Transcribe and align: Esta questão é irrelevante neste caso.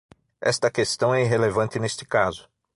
Esta 0.41 0.71
questão 0.71 1.13
é 1.13 1.21
irrelevante 1.21 1.77
neste 1.77 2.05
caso. 2.05 2.49